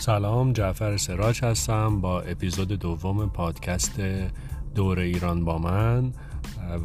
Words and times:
سلام 0.00 0.52
جعفر 0.52 0.96
سراج 0.96 1.44
هستم 1.44 2.00
با 2.00 2.20
اپیزود 2.20 2.68
دوم 2.68 3.28
پادکست 3.28 4.00
دور 4.74 4.98
ایران 4.98 5.44
با 5.44 5.58
من 5.58 6.12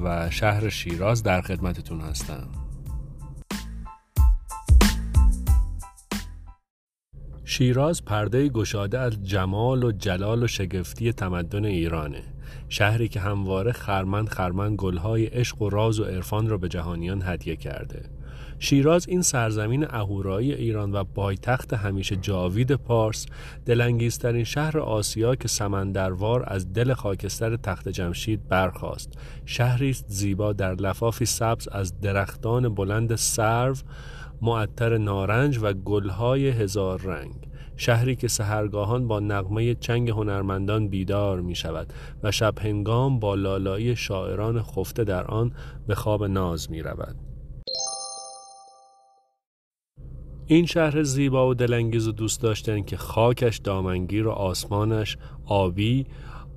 و 0.04 0.30
شهر 0.30 0.70
شیراز 0.70 1.24
در 1.24 1.42
خدمتتون 1.42 2.02
هستم. 2.02 2.48
شیراز 7.46 8.06
پرده 8.06 8.50
گشاده 8.50 9.00
از 9.00 9.24
جمال 9.24 9.84
و 9.84 9.92
جلال 9.92 10.44
و 10.44 10.48
شگفتی 10.48 11.14
تمدن 11.14 11.66
ایرانه. 11.66 12.24
شهری 12.70 13.08
که 13.08 13.20
همواره 13.20 13.72
خرمند 13.72 14.30
خرمند 14.30 14.76
گلهای 14.76 15.26
عشق 15.26 15.62
و 15.62 15.70
راز 15.70 16.00
و 16.00 16.04
عرفان 16.04 16.50
را 16.50 16.58
به 16.58 16.70
جهانیان 16.70 17.22
هدیه 17.26 17.56
کرده. 17.56 18.10
شیراز 18.60 19.08
این 19.08 19.22
سرزمین 19.22 19.86
اهورایی 19.90 20.54
ایران 20.54 20.92
و 20.92 21.04
پایتخت 21.04 21.74
همیشه 21.74 22.16
جاوید 22.16 22.72
پارس 22.72 23.26
دلانگیزترین 23.66 24.44
شهر 24.44 24.80
آسیا 24.80 25.36
که 25.36 25.48
سمندروار 25.48 26.44
از 26.48 26.74
دل 26.74 26.94
خاکستر 26.94 27.56
تخت 27.56 27.90
جمشید 27.90 28.48
برخاست 28.48 29.14
شهری 29.46 29.94
زیبا 29.94 30.54
در 30.54 30.76
لفافی 30.76 31.26
سبز 31.26 31.68
از 31.68 32.00
درختان 32.02 32.76
بلند 32.76 33.16
سرو 33.16 33.76
معطر 34.42 34.98
نارنج 34.98 35.60
و 35.62 35.74
گلهای 35.74 36.50
هزار 36.50 37.02
رنگ 37.02 37.48
شهری 37.78 38.16
که 38.16 38.28
سهرگاهان 38.28 39.08
با 39.08 39.20
نغمه 39.20 39.76
چنگ 39.76 40.10
هنرمندان 40.10 40.88
بیدار 40.88 41.42
می 41.42 41.56
شود 41.56 41.94
و 42.24 42.32
شب 42.32 42.60
هنگام 42.60 43.20
با 43.20 43.36
لالایی 43.36 43.96
شاعران 43.96 44.62
خفته 44.62 45.04
در 45.04 45.26
آن 45.26 45.52
به 45.88 45.96
خواب 45.96 46.24
ناز 46.24 46.72
می 46.72 46.82
رود. 46.82 47.25
این 50.48 50.66
شهر 50.66 51.04
زیبا 51.04 51.50
و 51.50 51.54
دلانگیز 51.54 52.08
و 52.08 52.12
دوست 52.12 52.42
داشتن 52.42 52.82
که 52.82 52.98
خاکش 52.98 53.58
دامنگیر 53.58 54.28
و 54.28 54.32
آسمانش 54.32 55.18
آبی 55.46 56.06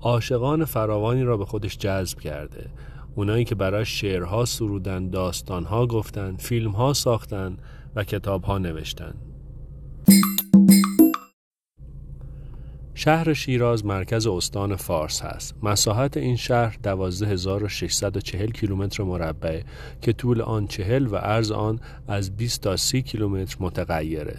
عاشقان 0.01 0.65
فراوانی 0.65 1.23
را 1.23 1.37
به 1.37 1.45
خودش 1.45 1.79
جذب 1.79 2.19
کرده. 2.21 2.71
اونایی 3.15 3.45
که 3.45 3.55
برای 3.55 3.85
شعرها 3.85 4.45
سرودن 4.45 5.11
داستانها 5.11 5.87
گفتن 5.87 6.37
فیلمها 6.37 6.93
ساختن 6.93 7.57
و 7.97 8.05
کتابها 8.05 8.59
نوشتن. 8.59 9.15
شهر 12.99 13.33
شیراز 13.33 13.87
مرکز 13.87 14.27
استان 14.27 14.77
فارس 14.77 15.23
هست. 15.23 15.55
مساحت 15.63 16.17
این 16.17 16.37
شهر 16.37 16.79
12640 16.83 18.51
کیلومتر 18.51 19.03
مربع 19.03 19.61
که 20.01 20.13
طول 20.13 20.41
آن 20.41 20.67
40 20.67 21.07
و 21.07 21.17
عرض 21.17 21.51
آن 21.51 21.81
از 22.09 22.37
20 22.37 22.61
تا 22.61 22.77
30 22.77 23.03
کیلومتر 23.03 23.57
متغیره. 23.61 24.37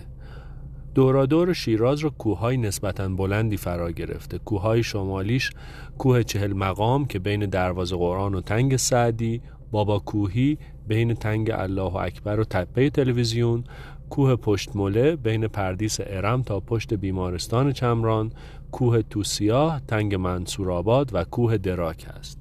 دورادور 0.95 1.53
شیراز 1.53 1.99
را 1.99 2.09
کوههای 2.09 2.57
نسبتا 2.57 3.09
بلندی 3.09 3.57
فرا 3.57 3.91
گرفته. 3.91 4.37
کوههای 4.37 4.83
شمالیش 4.83 5.51
کوه 5.97 6.23
چهل 6.23 6.53
مقام 6.53 7.05
که 7.05 7.19
بین 7.19 7.45
دروازه 7.45 7.95
قرآن 7.95 8.35
و 8.35 8.41
تنگ 8.41 8.75
سعدی، 8.75 9.41
بابا 9.71 9.99
کوهی 9.99 10.57
بین 10.87 11.13
تنگ 11.13 11.51
الله 11.51 11.95
اکبر 11.95 12.39
و 12.39 12.43
تپه 12.43 12.89
تلویزیون 12.89 13.63
کوه 14.09 14.35
پشت 14.35 14.75
مله 14.75 15.15
بین 15.15 15.47
پردیس 15.47 15.97
ارم 15.99 16.41
تا 16.41 16.59
پشت 16.59 16.93
بیمارستان 16.93 17.71
چمران 17.71 18.31
کوه 18.71 19.01
توسیاه 19.01 19.81
تنگ 19.87 20.15
منصورآباد 20.15 21.09
و 21.13 21.23
کوه 21.23 21.57
دراک 21.57 22.05
است. 22.17 22.39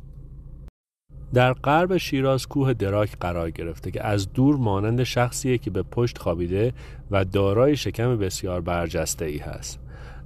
در 1.35 1.53
غرب 1.53 1.97
شیراز 1.97 2.47
کوه 2.47 2.73
دراک 2.73 3.17
قرار 3.21 3.51
گرفته 3.51 3.91
که 3.91 4.07
از 4.07 4.33
دور 4.33 4.57
مانند 4.57 5.03
شخصیه 5.03 5.59
که 5.59 5.71
به 5.71 5.83
پشت 5.83 6.19
خوابیده 6.19 6.73
و 7.11 7.25
دارای 7.25 7.77
شکم 7.77 8.17
بسیار 8.17 8.61
برجسته 8.61 9.25
ای 9.25 9.39
هست. 9.39 9.81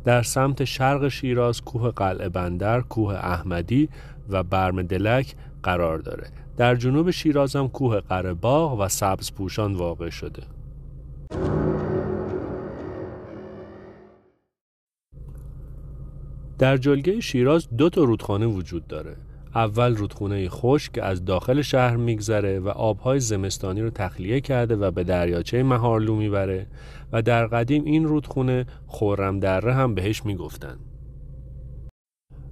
در 0.05 0.23
سمت 0.23 0.65
شرق 0.65 1.09
شیراز 1.09 1.61
کوه 1.61 1.91
قلعه 1.91 2.29
بندر 2.29 2.81
کوه 2.81 3.15
احمدی 3.15 3.89
و 4.29 4.43
برم 4.43 4.83
دلک 4.83 5.35
قرار 5.63 5.99
داره. 5.99 6.27
در 6.57 6.75
جنوب 6.75 7.11
شیراز 7.11 7.57
هم 7.57 7.69
کوه 7.69 8.01
قرباغ 8.01 8.81
و 8.81 8.89
سبز 8.89 9.33
پوشان 9.33 9.75
واقع 9.75 10.11
شده. 10.11 10.43
در 16.63 16.77
جلگه 16.77 17.21
شیراز 17.21 17.69
دو 17.77 17.89
تا 17.89 18.05
رودخانه 18.05 18.47
وجود 18.47 18.87
داره. 18.87 19.17
اول 19.55 19.97
رودخونه 19.97 20.49
خشک 20.49 20.93
که 20.93 21.03
از 21.03 21.25
داخل 21.25 21.63
شهر 21.63 21.97
میگذره 21.97 22.61
و 22.61 22.69
آبهای 22.69 23.21
زمستانی 23.21 23.81
رو 23.81 23.91
تخلیه 23.91 24.41
کرده 24.41 24.77
و 24.77 24.91
به 24.91 25.05
دریاچه 25.05 25.63
مهارلو 25.63 26.17
می‌بره 26.17 26.67
و 27.13 27.23
در 27.23 27.47
قدیم 27.47 27.85
این 27.85 28.05
رودخونه 28.05 28.67
خورم 28.87 29.41
دره 29.41 29.75
هم 29.75 29.95
بهش 29.95 30.25
می‌گفتن. 30.25 30.79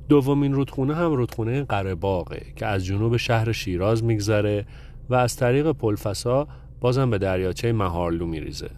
دومین 0.09 0.53
رودخونه 0.53 0.95
هم 0.95 1.13
رودخونه 1.13 1.65
قرباغه 1.65 2.43
که 2.57 2.67
از 2.67 2.85
جنوب 2.85 3.17
شهر 3.17 3.53
شیراز 3.53 4.05
میگذره 4.05 4.67
و 5.11 5.15
از 5.15 5.37
طریق 5.37 5.73
پلفسا 5.73 6.49
بازم 6.81 7.11
به 7.11 7.19
دریاچه 7.19 7.73
مهارلو 7.73 8.27
میریزه. 8.27 8.71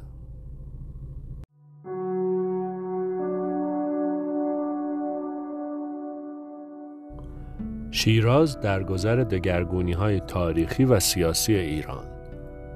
شیراز 7.95 8.61
در 8.61 8.83
گذر 8.83 9.17
دگرگونی 9.17 9.93
های 9.93 10.21
تاریخی 10.21 10.85
و 10.85 11.01
سیاسی 11.01 11.55
ایران. 11.55 12.05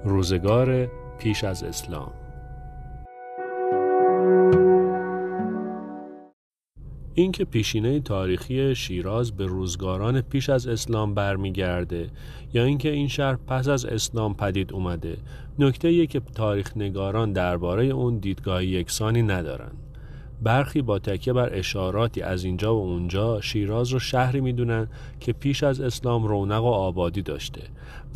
روزگار 0.04 0.86
پیش 1.18 1.44
از 1.44 1.62
اسلام. 1.62 2.12
اینکه 7.14 7.44
پیشینه 7.44 8.00
تاریخی 8.00 8.74
شیراز 8.74 9.36
به 9.36 9.46
روزگاران 9.46 10.20
پیش 10.20 10.50
از 10.50 10.66
اسلام 10.66 11.14
برمیگرده 11.14 12.10
یا 12.54 12.64
اینکه 12.64 12.90
این 12.90 13.08
شهر 13.08 13.36
پس 13.36 13.68
از 13.68 13.84
اسلام 13.84 14.34
پدید 14.34 14.72
اومده 14.72 15.16
نکته 15.58 16.06
که 16.06 16.20
تاریخ 16.20 16.76
نگاران 16.76 17.32
درباره 17.32 17.84
اون 17.84 18.18
دیدگاه 18.18 18.64
یکسانی 18.64 19.22
ندارند 19.22 19.85
برخی 20.42 20.82
با 20.82 20.98
تکیه 20.98 21.32
بر 21.32 21.54
اشاراتی 21.54 22.22
از 22.22 22.44
اینجا 22.44 22.76
و 22.76 22.78
اونجا 22.78 23.40
شیراز 23.40 23.90
رو 23.90 23.98
شهری 23.98 24.40
می‌دونن 24.40 24.88
که 25.20 25.32
پیش 25.32 25.62
از 25.62 25.80
اسلام 25.80 26.24
رونق 26.24 26.64
و 26.64 26.66
آبادی 26.66 27.22
داشته 27.22 27.62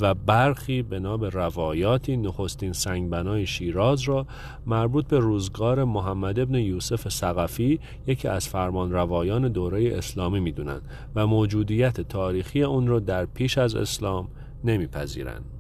و 0.00 0.14
برخی 0.14 0.82
بنا 0.82 1.16
به 1.16 1.28
روایاتی 1.28 2.16
نخستین 2.16 2.72
سنگبنای 2.72 3.47
شیراز 3.47 4.03
را 4.03 4.26
مربوط 4.66 5.06
به 5.06 5.19
روزگار 5.19 5.84
محمد 5.84 6.38
ابن 6.38 6.54
یوسف 6.54 7.08
سقفی 7.08 7.81
یکی 8.06 8.28
از 8.28 8.48
فرمان 8.48 8.92
روایان 8.92 9.48
دوره 9.48 9.97
اسلامی 9.98 10.41
می‌دونن 10.41 10.81
و 11.14 11.26
موجودیت 11.26 12.00
تاریخی 12.00 12.62
اون 12.62 12.87
رو 12.87 13.00
در 13.00 13.25
پیش 13.25 13.58
از 13.58 13.75
اسلام 13.75 14.28
نمیپذیرند. 14.64 15.59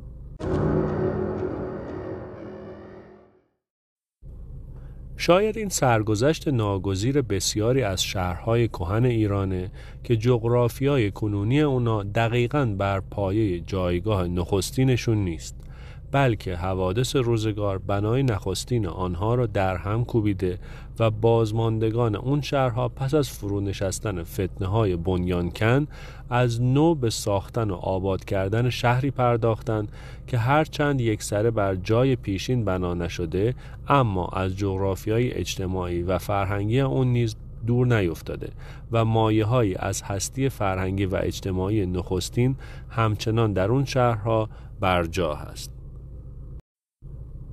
شاید 5.20 5.58
این 5.58 5.68
سرگذشت 5.68 6.48
ناگزیر 6.48 7.22
بسیاری 7.22 7.82
از 7.82 8.02
شهرهای 8.02 8.68
کهن 8.68 9.04
ایرانه 9.04 9.70
که 10.04 10.16
جغرافیای 10.16 11.10
کنونی 11.10 11.60
اونا 11.60 12.02
دقیقا 12.02 12.74
بر 12.78 13.00
پایه 13.00 13.60
جایگاه 13.60 14.26
نخستینشون 14.28 15.18
نیست. 15.18 15.56
بلکه 16.12 16.56
حوادث 16.56 17.16
روزگار 17.16 17.78
بنای 17.78 18.22
نخستین 18.22 18.86
آنها 18.86 19.34
را 19.34 19.46
در 19.46 19.76
هم 19.76 20.04
کوبیده 20.04 20.58
و 20.98 21.10
بازماندگان 21.10 22.16
اون 22.16 22.40
شهرها 22.40 22.88
پس 22.88 23.14
از 23.14 23.30
فرو 23.30 23.60
نشستن 23.60 24.22
فتنه 24.22 24.66
های 24.66 24.96
بنیانکن 24.96 25.86
از 26.30 26.62
نو 26.62 26.94
به 26.94 27.10
ساختن 27.10 27.70
و 27.70 27.74
آباد 27.74 28.24
کردن 28.24 28.70
شهری 28.70 29.10
پرداختند 29.10 29.92
که 30.26 30.38
هرچند 30.38 31.00
یک 31.00 31.22
سره 31.22 31.50
بر 31.50 31.74
جای 31.74 32.16
پیشین 32.16 32.64
بنا 32.64 32.94
نشده 32.94 33.54
اما 33.88 34.26
از 34.26 34.56
جغرافیای 34.56 35.32
اجتماعی 35.32 36.02
و 36.02 36.18
فرهنگی 36.18 36.80
اون 36.80 37.06
نیز 37.06 37.36
دور 37.66 37.86
نیفتاده 37.86 38.48
و 38.92 39.04
مایه 39.04 39.44
های 39.44 39.74
از 39.74 40.02
هستی 40.02 40.48
فرهنگی 40.48 41.06
و 41.06 41.18
اجتماعی 41.22 41.86
نخستین 41.86 42.56
همچنان 42.90 43.52
در 43.52 43.68
اون 43.70 43.84
شهرها 43.84 44.48
برجا 44.80 45.34
هست. 45.34 45.79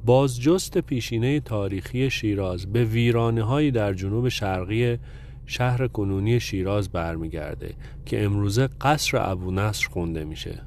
بازجست 0.07 0.77
پیشینه 0.77 1.39
تاریخی 1.39 2.09
شیراز 2.09 2.74
به 2.74 2.83
ویرانه 2.83 3.44
هایی 3.44 3.71
در 3.71 3.94
جنوب 3.94 4.30
شرقی 4.30 4.98
شهر 5.45 5.88
کنونی 5.88 6.39
شیراز 6.39 6.89
برمیگرده 6.89 7.74
که 8.06 8.24
امروزه 8.24 8.68
قصر 8.68 9.31
ابو 9.31 9.51
نصر 9.51 9.88
خونده 9.88 10.24
میشه. 10.24 10.62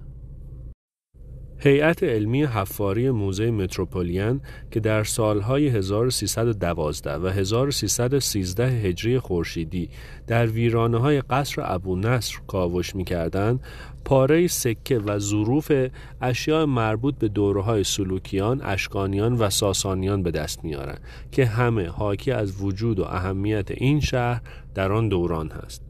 هیئت 1.62 2.02
علمی 2.02 2.44
حفاری 2.44 3.10
موزه 3.10 3.50
متروپولین 3.50 4.40
که 4.70 4.80
در 4.80 5.04
سالهای 5.04 5.68
1312 5.68 7.16
و 7.16 7.26
1313 7.26 8.66
هجری 8.66 9.18
خورشیدی 9.18 9.88
در 10.26 10.46
ویرانه 10.46 10.98
های 10.98 11.20
قصر 11.20 11.62
ابو 11.64 11.96
نصر 11.96 12.38
کاوش 12.46 12.96
می 12.96 13.04
کردن، 13.04 13.60
پاره 14.04 14.46
سکه 14.46 14.98
و 14.98 15.18
ظروف 15.18 15.72
اشیاء 16.20 16.66
مربوط 16.66 17.14
به 17.18 17.28
دوره 17.28 17.62
های 17.62 17.84
سلوکیان، 17.84 18.60
اشکانیان 18.62 19.34
و 19.34 19.50
ساسانیان 19.50 20.22
به 20.22 20.30
دست 20.30 20.64
میارند 20.64 21.00
که 21.32 21.46
همه 21.46 21.86
حاکی 21.86 22.32
از 22.32 22.62
وجود 22.62 22.98
و 22.98 23.04
اهمیت 23.04 23.70
این 23.70 24.00
شهر 24.00 24.40
در 24.74 24.92
آن 24.92 25.08
دوران 25.08 25.48
هست. 25.50 25.82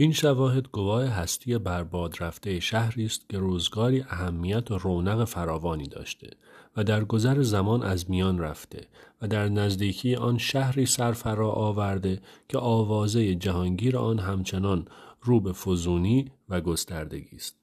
این 0.00 0.12
شواهد 0.12 0.68
گواه 0.68 1.04
هستی 1.04 1.58
برباد 1.58 2.16
رفته 2.20 2.60
شهری 2.60 3.04
است 3.04 3.28
که 3.28 3.38
روزگاری 3.38 4.00
اهمیت 4.00 4.70
و 4.70 4.78
رونق 4.78 5.24
فراوانی 5.24 5.88
داشته 5.88 6.30
و 6.76 6.84
در 6.84 7.04
گذر 7.04 7.42
زمان 7.42 7.82
از 7.82 8.10
میان 8.10 8.38
رفته 8.38 8.86
و 9.22 9.28
در 9.28 9.48
نزدیکی 9.48 10.14
آن 10.14 10.38
شهری 10.38 10.86
سرفرا 10.86 11.50
آورده 11.50 12.20
که 12.48 12.58
آوازه 12.58 13.34
جهانگیر 13.34 13.96
آن 13.96 14.18
همچنان 14.18 14.88
رو 15.22 15.40
به 15.40 15.52
فزونی 15.52 16.30
و 16.48 16.60
گستردگی 16.60 17.36
است. 17.36 17.59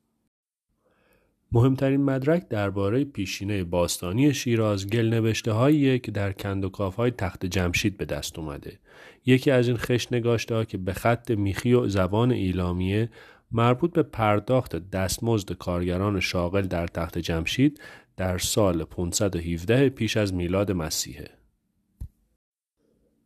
مهمترین 1.51 2.03
مدرک 2.03 2.47
درباره 2.47 3.05
پیشینه 3.05 3.63
باستانی 3.63 4.33
شیراز 4.33 4.87
گل 4.87 5.09
نوشته 5.09 5.51
هایی 5.51 5.99
که 5.99 6.11
در 6.11 6.31
کندوکاف 6.31 6.95
های 6.95 7.11
تخت 7.11 7.45
جمشید 7.45 7.97
به 7.97 8.05
دست 8.05 8.39
اومده. 8.39 8.79
یکی 9.25 9.51
از 9.51 9.67
این 9.67 9.77
خش 9.77 10.11
نگاشته 10.11 10.55
ها 10.55 10.65
که 10.65 10.77
به 10.77 10.93
خط 10.93 11.31
میخی 11.31 11.73
و 11.73 11.87
زبان 11.87 12.31
ایلامیه 12.31 13.09
مربوط 13.51 13.93
به 13.93 14.03
پرداخت 14.03 14.89
دستمزد 14.89 15.51
کارگران 15.51 16.19
شاغل 16.19 16.61
در 16.61 16.87
تخت 16.87 17.17
جمشید 17.17 17.81
در 18.17 18.37
سال 18.37 18.83
517 18.83 19.89
پیش 19.89 20.17
از 20.17 20.33
میلاد 20.33 20.71
مسیحه. 20.71 21.29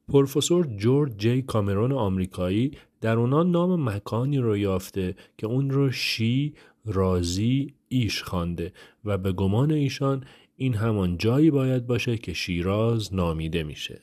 پروفسور 0.08 0.68
جورج 0.78 1.18
جی 1.18 1.42
کامرون 1.42 1.92
آمریکایی 1.92 2.72
در 3.02 3.18
اونان 3.18 3.52
نام 3.52 3.90
مکانی 3.90 4.38
رو 4.38 4.58
یافته 4.58 5.16
که 5.38 5.48
اون 5.48 5.70
رو 5.70 5.92
شی 5.92 6.54
رازی 6.86 7.74
ایش 7.88 8.24
خوانده 8.24 8.74
و 9.06 9.18
به 9.18 9.32
گمان 9.32 9.72
ایشان 9.72 10.26
این 10.56 10.74
همان 10.74 11.18
جایی 11.18 11.52
باید 11.52 11.88
باشه 11.88 12.18
که 12.18 12.34
شیراز 12.34 13.14
نامیده 13.14 13.64
میشه. 13.64 14.02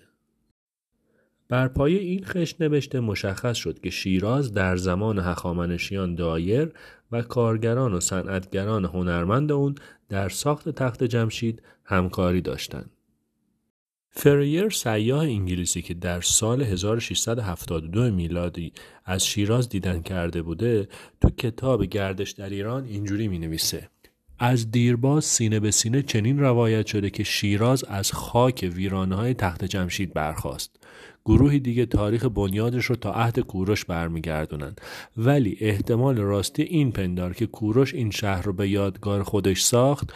بر 1.49 1.69
پایه 1.69 2.01
این 2.01 2.25
خشت 2.25 2.63
نوشته 2.63 3.01
مشخص 3.01 3.57
شد 3.57 3.81
که 3.81 3.91
شیراز 3.91 4.53
در 4.53 4.77
زمان 4.77 5.19
هخامنشیان 5.19 6.15
دایر 6.15 6.73
و 7.13 7.23
کارگران 7.23 7.95
و 7.95 8.01
صنعتگران 8.01 8.85
هنرمند 8.85 9.53
اون 9.53 9.75
در 10.09 10.29
ساخت 10.29 10.69
تخت 10.69 11.05
جمشید 11.05 11.63
همکاری 11.85 12.41
داشتند. 12.41 12.91
فریر 14.21 14.69
سیاه 14.69 15.23
انگلیسی 15.23 15.83
که 15.83 15.95
در 15.95 16.21
سال 16.21 16.63
1672 16.63 18.11
میلادی 18.11 18.73
از 19.05 19.27
شیراز 19.27 19.69
دیدن 19.69 20.03
کرده 20.03 20.43
بوده 20.43 20.89
تو 21.21 21.31
کتاب 21.31 21.85
گردش 21.85 22.31
در 22.31 22.51
ایران 22.51 22.85
اینجوری 22.85 23.29
می 23.29 23.39
نویسه 23.39 23.89
از 24.39 24.71
دیرباز 24.71 25.25
سینه 25.25 25.61
به 25.61 25.71
سینه 25.71 26.03
چنین 26.03 26.41
روایت 26.41 26.87
شده 26.87 27.11
که 27.11 27.25
شیراز 27.25 27.85
از 27.85 28.13
خاک 28.13 28.71
ویرانه 28.75 29.17
های 29.17 29.35
تخت 29.35 29.65
جمشید 29.65 30.15
برخواست. 30.15 30.77
گروهی 31.25 31.61
دیگه 31.61 31.87
تاریخ 31.87 32.25
بنیادش 32.25 32.85
رو 32.85 32.97
تا 32.97 33.13
عهد 33.13 33.41
کوروش 33.41 33.85
برمیگردونن 33.85 34.77
ولی 35.17 35.57
احتمال 35.61 36.19
راستی 36.19 36.63
این 36.63 36.93
پندار 36.93 37.35
که 37.35 37.47
کوروش 37.47 37.95
این 37.95 38.11
شهر 38.11 38.43
رو 38.43 38.53
به 38.53 38.69
یادگار 38.69 39.23
خودش 39.23 39.63
ساخت 39.63 40.13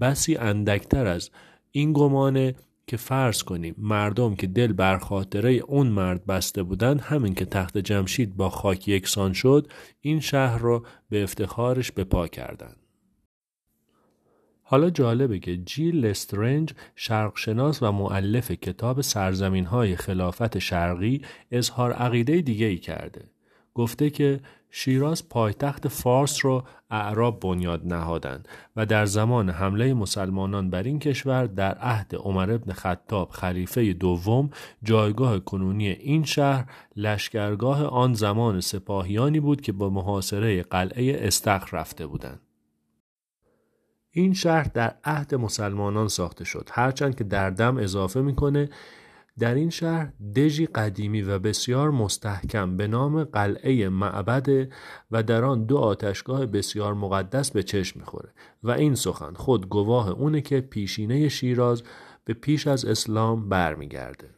بسی 0.00 0.36
اندکتر 0.36 1.06
از 1.06 1.30
این 1.72 1.92
گمانه 1.92 2.54
که 2.86 2.96
فرض 2.96 3.42
کنیم 3.42 3.74
مردم 3.78 4.34
که 4.34 4.46
دل 4.46 4.72
بر 4.72 4.98
خاطره 4.98 5.52
اون 5.52 5.86
مرد 5.86 6.26
بسته 6.26 6.62
بودن 6.62 6.98
همین 6.98 7.34
که 7.34 7.44
تخت 7.44 7.78
جمشید 7.78 8.36
با 8.36 8.50
خاک 8.50 8.88
یکسان 8.88 9.32
شد 9.32 9.72
این 10.00 10.20
شهر 10.20 10.58
رو 10.58 10.86
به 11.08 11.22
افتخارش 11.22 11.92
به 11.92 12.04
پا 12.04 12.28
کردند. 12.28 12.76
حالا 14.62 14.90
جالبه 14.90 15.38
که 15.38 15.56
جیل 15.56 16.06
لسترنج 16.06 16.72
شرقشناس 16.96 17.82
و 17.82 17.92
معلف 17.92 18.50
کتاب 18.50 19.00
سرزمین 19.00 19.64
های 19.64 19.96
خلافت 19.96 20.58
شرقی 20.58 21.22
اظهار 21.50 21.92
عقیده 21.92 22.40
دیگه 22.40 22.66
ای 22.66 22.78
کرده. 22.78 23.24
گفته 23.74 24.10
که 24.10 24.40
شیراز 24.74 25.28
پایتخت 25.28 25.88
فارس 25.88 26.44
را 26.44 26.64
اعراب 26.90 27.40
بنیاد 27.40 27.86
نهادند 27.86 28.48
و 28.76 28.86
در 28.86 29.06
زمان 29.06 29.50
حمله 29.50 29.94
مسلمانان 29.94 30.70
بر 30.70 30.82
این 30.82 30.98
کشور 30.98 31.46
در 31.46 31.74
عهد 31.74 32.14
عمر 32.16 32.52
ابن 32.52 32.72
خطاب 32.72 33.30
خلیفه 33.30 33.92
دوم 33.92 34.50
جایگاه 34.82 35.38
کنونی 35.38 35.88
این 35.88 36.24
شهر 36.24 36.66
لشکرگاه 36.96 37.84
آن 37.84 38.14
زمان 38.14 38.60
سپاهیانی 38.60 39.40
بود 39.40 39.60
که 39.60 39.72
با 39.72 39.90
محاصره 39.90 40.62
قلعه 40.62 41.26
استخر 41.26 41.76
رفته 41.76 42.06
بودند. 42.06 42.40
این 44.10 44.34
شهر 44.34 44.64
در 44.74 44.94
عهد 45.04 45.34
مسلمانان 45.34 46.08
ساخته 46.08 46.44
شد 46.44 46.68
هرچند 46.72 47.14
که 47.14 47.24
در 47.24 47.50
دم 47.50 47.76
اضافه 47.76 48.20
می‌کنه 48.20 48.68
در 49.38 49.54
این 49.54 49.70
شهر 49.70 50.12
دژی 50.36 50.66
قدیمی 50.66 51.22
و 51.22 51.38
بسیار 51.38 51.90
مستحکم 51.90 52.76
به 52.76 52.86
نام 52.86 53.24
قلعه 53.24 53.88
معبد 53.88 54.72
و 55.10 55.22
در 55.22 55.44
آن 55.44 55.64
دو 55.64 55.78
آتشگاه 55.78 56.46
بسیار 56.46 56.94
مقدس 56.94 57.50
به 57.50 57.62
چشم 57.62 58.00
می‌خوره 58.00 58.32
و 58.62 58.70
این 58.70 58.94
سخن 58.94 59.34
خود 59.34 59.68
گواه 59.68 60.10
اونه 60.10 60.40
که 60.40 60.60
پیشینه 60.60 61.28
شیراز 61.28 61.82
به 62.24 62.34
پیش 62.34 62.66
از 62.66 62.84
اسلام 62.84 63.48
برمیگرده. 63.48 64.30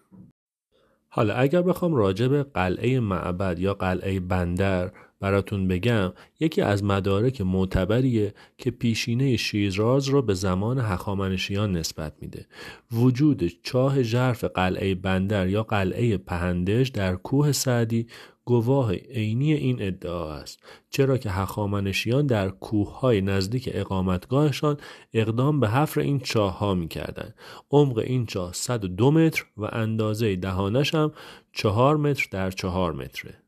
حالا 1.09 1.35
اگر 1.35 1.63
بخوام 1.63 1.95
راجع 1.95 2.29
به 2.29 2.43
قلعه 2.43 3.01
معبد 3.01 3.59
یا 3.59 3.75
قلعه 3.75 4.21
بندر 4.21 4.93
براتون 5.25 5.69
بگم 5.69 6.13
یکی 6.41 6.63
از 6.63 6.85
مدارک 6.85 7.41
معتبریه 7.41 8.35
که 8.59 8.71
پیشینه 8.71 9.37
شیراز 9.37 10.09
را 10.09 10.23
به 10.23 10.35
زمان 10.35 10.79
هخامنشیان 10.79 11.73
نسبت 11.73 12.13
میده. 12.21 12.47
وجود 12.93 13.53
چاه 13.63 14.03
ژرف 14.03 14.45
قلعه 14.45 14.95
بندر 14.95 15.49
یا 15.49 15.63
قلعه 15.63 16.17
پهندش 16.17 16.89
در 16.89 17.15
کوه 17.15 17.53
سعدی 17.53 18.07
گواه 18.45 18.93
عینی 18.95 19.53
این 19.53 19.83
ادعا 19.83 20.33
است. 20.33 20.59
چرا 20.91 21.19
که 21.19 21.31
هخامنشیان 21.31 22.27
در 22.27 22.49
کوه 22.49 22.99
های 22.99 23.21
نزدیک 23.21 23.69
اقامتگاهشان 23.73 24.77
اقدام 25.15 25.61
به 25.61 25.69
حفر 25.69 26.01
این 26.01 26.21
چاه 26.21 26.59
ها 26.59 26.75
می 26.75 26.89
کردن. 26.89 27.35
عمق 27.71 27.99
این 27.99 28.27
چاه 28.27 28.53
102 28.53 29.11
متر 29.11 29.45
و 29.57 29.69
اندازه 29.73 30.37
دهانش 30.37 30.95
هم 30.95 31.13
4 31.53 31.97
متر 31.97 32.29
در 32.31 32.51
4 32.51 32.93
متره. 32.93 33.44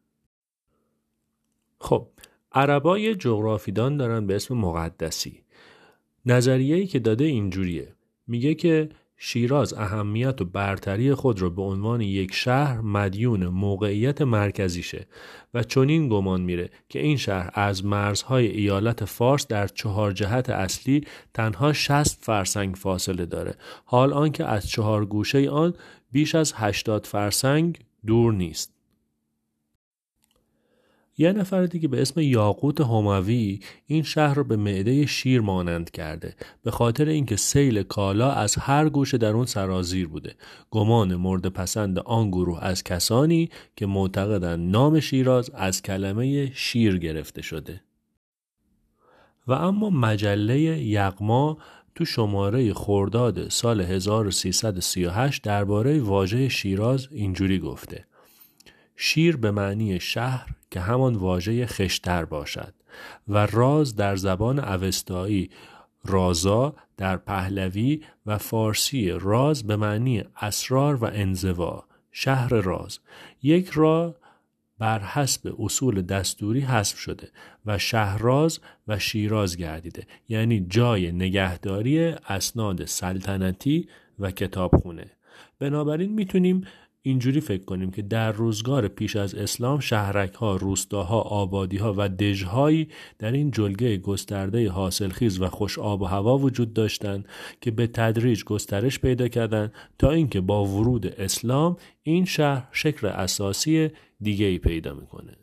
خب 1.87 2.09
عربا 2.53 2.99
یه 2.99 3.15
جغرافیدان 3.15 3.97
دارن 3.97 4.27
به 4.27 4.37
اسم 4.37 4.55
مقدسی. 4.55 5.43
نظریه‌ای 6.27 6.87
که 6.87 6.99
داده 6.99 7.25
اینجوریه. 7.25 7.95
میگه 8.27 8.55
که 8.55 8.89
شیراز 9.17 9.75
اهمیت 9.75 10.41
و 10.41 10.45
برتری 10.45 11.15
خود 11.15 11.43
را 11.43 11.51
به 11.51 11.63
عنوان 11.63 12.01
یک 12.01 12.35
شهر 12.35 12.81
مدیون 12.81 13.47
موقعیت 13.47 14.23
مرکزیشه 14.23 15.07
و 15.55 15.63
چنین 15.63 16.09
گمان 16.09 16.41
میره 16.41 16.71
که 16.89 16.99
این 16.99 17.17
شهر 17.17 17.51
از 17.55 17.85
مرزهای 17.85 18.47
ایالت 18.47 19.05
فارس 19.05 19.47
در 19.47 19.67
چهار 19.67 20.13
جهت 20.13 20.51
اصلی 20.51 21.05
تنها 21.35 21.73
60 21.73 22.25
فرسنگ 22.25 22.75
فاصله 22.75 23.27
داره. 23.27 23.55
حال 23.85 24.13
آنکه 24.13 24.45
از 24.45 24.69
چهار 24.69 25.07
گوشه 25.07 25.51
آن 25.51 25.75
بیش 26.13 26.35
از 26.35 26.53
80 26.57 27.07
فرسنگ 27.07 27.79
دور 28.07 28.33
نیست. 28.33 28.76
یه 31.19 31.33
نفر 31.33 31.67
دیگه 31.67 31.89
به 31.89 32.03
اسم 32.03 32.21
یاقوت 32.21 32.81
هموی 32.81 33.61
این 33.87 34.03
شهر 34.03 34.35
رو 34.35 34.45
به 34.45 34.57
معده 34.57 35.07
شیر 35.07 35.41
مانند 35.41 35.91
کرده. 35.91 36.35
به 36.63 36.71
خاطر 36.71 37.09
اینکه 37.09 37.37
سیل 37.37 37.83
کالا 37.83 38.31
از 38.31 38.57
هر 38.57 38.89
گوشه 38.89 39.19
در 39.19 39.33
اون 39.33 39.47
سرازیر 39.47 40.09
بوده. 40.09 40.35
گمان 40.71 41.15
مورد 41.15 41.47
پسند 41.47 41.99
آن 41.99 42.31
گروه 42.31 42.65
از 42.65 42.85
کسانی 42.85 43.51
که 43.77 43.87
معتقدند 43.87 44.71
نام 44.71 45.01
شیراز 45.01 45.51
از 45.55 45.83
کلمه 45.83 46.53
شیر 46.55 46.99
گرفته 46.99 47.43
شده. 47.43 47.81
و 49.47 49.53
اما 49.53 49.91
مجله 49.91 50.59
یغما 50.83 51.59
تو 51.95 52.05
شماره 52.05 52.75
خرداد 52.75 53.49
سال 53.49 53.81
1338 53.81 55.43
درباره 55.43 56.01
واژه 56.01 56.49
شیراز 56.49 57.09
اینجوری 57.11 57.59
گفته. 57.59 58.05
شیر 58.97 59.37
به 59.37 59.51
معنی 59.51 60.01
شهر 60.01 60.56
که 60.71 60.81
همان 60.81 61.15
واژه 61.15 61.67
خشتر 61.67 62.25
باشد 62.25 62.75
و 63.29 63.47
راز 63.47 63.97
در 63.97 64.17
زبان 64.17 64.59
اوستایی 64.59 65.51
رازا 66.05 66.75
در 66.97 67.17
پهلوی 67.17 68.03
و 68.27 68.39
فارسی 68.39 69.11
راز 69.11 69.67
به 69.67 69.77
معنی 69.77 70.25
اسرار 70.41 70.97
و 70.97 71.05
انزوا 71.05 71.85
شهر 72.13 72.49
راز. 72.49 72.99
یک 73.43 73.71
راه 73.75 74.15
بر 74.79 74.99
حسب 74.99 75.55
اصول 75.59 76.03
دستوری 76.03 76.61
حذف 76.61 76.99
شده 76.99 77.29
و 77.67 77.79
شهراز 77.79 78.61
و 78.89 78.99
شیراز 78.99 79.57
گردیده 79.57 80.07
یعنی 80.29 80.67
جای 80.69 81.13
نگهداری 81.13 81.99
اسناد 82.09 82.85
سلطنتی 82.85 83.89
و 84.19 84.31
کتابخونه. 84.31 85.11
بنابراین 85.59 86.13
می‌تونیم 86.13 86.67
اینجوری 87.07 87.41
فکر 87.41 87.65
کنیم 87.65 87.91
که 87.91 88.03
در 88.03 88.33
روزگار 88.33 88.89
پیش 88.89 89.17
از 89.17 89.35
اسلام 89.35 89.81
شهرک 89.81 90.35
ها، 90.35 90.57
روستاها، 90.57 91.21
آبادی 91.21 91.77
ها 91.77 91.95
و 91.97 92.09
دژهایی 92.09 92.89
در 93.19 93.33
این 93.33 93.51
جلگه 93.51 93.97
گسترده 93.97 94.71
حاصلخیز 94.71 95.41
و 95.41 95.49
خوش 95.49 95.79
آب 95.79 96.03
و 96.03 96.05
هوا 96.05 96.39
وجود 96.39 96.75
داشتند 96.75 97.29
که 97.61 97.71
به 97.71 97.87
تدریج 97.87 98.45
گسترش 98.45 98.99
پیدا 98.99 99.29
کردند 99.29 99.73
تا 99.99 100.11
اینکه 100.11 100.41
با 100.41 100.65
ورود 100.65 101.07
اسلام 101.07 101.77
این 102.03 102.25
شهر 102.25 102.69
شکل 102.73 103.07
اساسی 103.07 103.89
دیگه 104.21 104.47
ای 104.47 104.59
پیدا 104.59 104.95
می‌کنه. 104.95 105.37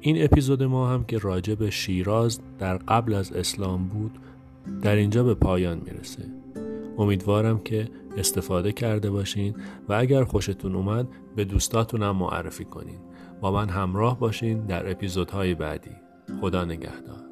این 0.00 0.24
اپیزود 0.24 0.62
ما 0.62 0.88
هم 0.88 1.04
که 1.04 1.18
راجع 1.18 1.54
به 1.54 1.70
شیراز 1.70 2.40
در 2.58 2.76
قبل 2.76 3.14
از 3.14 3.32
اسلام 3.32 3.88
بود 3.88 4.18
در 4.82 4.96
اینجا 4.96 5.24
به 5.24 5.34
پایان 5.34 5.82
می‌رسه. 5.84 6.24
امیدوارم 6.98 7.58
که 7.58 7.88
استفاده 8.16 8.72
کرده 8.72 9.10
باشین 9.10 9.54
و 9.88 9.92
اگر 9.92 10.24
خوشتون 10.24 10.74
اومد 10.74 11.08
به 11.36 11.44
دوستاتون 11.44 12.02
هم 12.02 12.16
معرفی 12.16 12.64
کنین. 12.64 12.98
با 13.40 13.52
من 13.52 13.68
همراه 13.68 14.18
باشین 14.18 14.66
در 14.66 14.90
اپیزودهای 14.90 15.54
بعدی. 15.54 15.90
خدا 16.40 16.64
نگهدار. 16.64 17.27